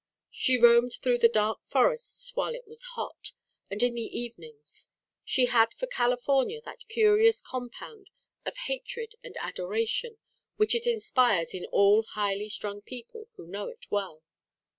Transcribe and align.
She 0.31 0.57
roamed 0.57 0.93
through 0.95 1.19
the 1.19 1.29
dark 1.29 1.59
forests 1.67 2.35
while 2.35 2.55
it 2.55 2.65
was 2.67 2.83
hot, 2.95 3.33
and 3.69 3.83
in 3.83 3.93
the 3.93 4.01
evenings. 4.01 4.89
She 5.23 5.45
had 5.45 5.75
for 5.75 5.85
California 5.85 6.59
that 6.65 6.87
curious 6.87 7.39
compound 7.39 8.09
of 8.43 8.57
hatred 8.65 9.13
and 9.23 9.37
adoration 9.39 10.17
which 10.55 10.73
it 10.73 10.87
inspires 10.87 11.53
in 11.53 11.65
all 11.65 12.01
highly 12.01 12.49
strung 12.49 12.81
people 12.81 13.27
who 13.35 13.45
know 13.45 13.67
it 13.67 13.91
well. 13.91 14.23